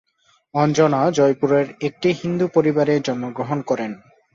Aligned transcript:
অঞ্জনা 0.55 1.01
জয়পুরের 1.11 1.67
একটি 1.81 2.09
হিন্দু 2.21 2.45
পরিবারের 2.47 2.99
জন্মগ্রহণ 3.01 3.59
করেন। 3.61 3.91